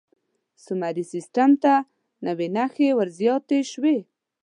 سومري 0.63 1.03
سیستم 1.13 1.51
ته 1.63 1.73
نوې 2.25 2.47
نښې 2.55 2.89
ور 2.97 3.09
زیاتې 3.19 3.59
شوې. 3.71 3.97